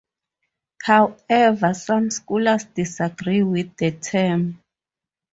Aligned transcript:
However, 0.81 1.75
some 1.75 2.09
scholars 2.09 2.65
disagree 2.73 3.43
with 3.43 3.77
the 3.77 3.91
term. 3.91 4.59